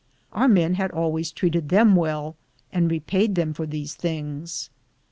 [0.33, 2.35] Our men had always treated them well
[2.73, 4.71] and repaid them for these things.